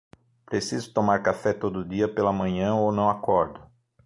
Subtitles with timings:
[0.47, 3.61] Preciso tomar café todo dia pela manhã ou não acordo.